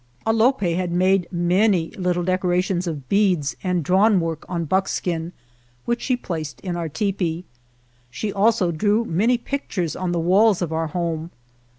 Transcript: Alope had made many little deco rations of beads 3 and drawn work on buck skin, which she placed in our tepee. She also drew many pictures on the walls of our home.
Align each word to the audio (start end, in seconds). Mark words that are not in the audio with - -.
Alope 0.25 0.61
had 0.73 0.91
made 0.91 1.27
many 1.31 1.91
little 1.91 2.23
deco 2.23 2.45
rations 2.45 2.87
of 2.87 3.07
beads 3.07 3.51
3 3.61 3.69
and 3.69 3.83
drawn 3.83 4.19
work 4.19 4.43
on 4.49 4.65
buck 4.65 4.87
skin, 4.87 5.31
which 5.85 6.01
she 6.01 6.17
placed 6.17 6.59
in 6.61 6.75
our 6.75 6.89
tepee. 6.89 7.45
She 8.09 8.33
also 8.33 8.71
drew 8.71 9.05
many 9.05 9.37
pictures 9.37 9.95
on 9.95 10.11
the 10.11 10.19
walls 10.19 10.59
of 10.59 10.73
our 10.73 10.87
home. 10.87 11.29